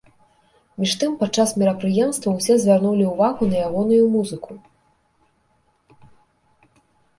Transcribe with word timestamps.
Між 0.83 0.93
тым 1.01 1.11
падчас 1.19 1.49
мерапрыемства 1.63 2.29
ўсе 2.37 2.57
звярнулі 2.65 3.05
ўвагу 3.11 3.43
на 3.53 3.57
ягоную 3.67 4.01
музыку. 4.17 4.61